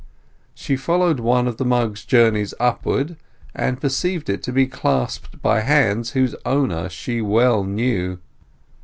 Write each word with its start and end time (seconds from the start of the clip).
She 0.55 0.77
followed 0.77 1.19
one 1.19 1.47
of 1.47 1.57
the 1.57 1.63
mug's 1.63 2.03
journeys 2.03 2.55
upward, 2.59 3.17
and 3.53 3.79
perceived 3.79 4.31
it 4.31 4.41
to 4.41 4.51
be 4.51 4.65
clasped 4.65 5.39
by 5.43 5.59
hands 5.59 6.13
whose 6.13 6.33
owner 6.43 6.89
she 6.89 7.21
well 7.21 7.63
knew. 7.63 8.17